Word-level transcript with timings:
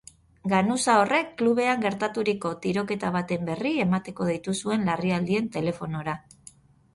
Ganuza 0.51 0.93
horrek 1.01 1.27
klubean 1.41 1.83
gertaturiko 1.83 2.51
tiroketa 2.63 3.11
baten 3.17 3.45
berri 3.51 3.75
emateko 3.85 4.27
deitu 4.31 4.57
zuen 4.63 4.89
larrialdien 4.89 5.53
telefonora. 5.59 6.19